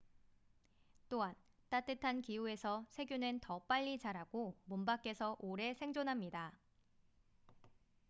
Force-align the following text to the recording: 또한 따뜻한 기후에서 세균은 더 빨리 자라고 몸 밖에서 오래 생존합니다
또한 1.09 1.35
따뜻한 1.69 2.23
기후에서 2.23 2.87
세균은 2.89 3.39
더 3.39 3.59
빨리 3.67 3.99
자라고 3.99 4.57
몸 4.65 4.83
밖에서 4.83 5.35
오래 5.39 5.75
생존합니다 5.75 6.57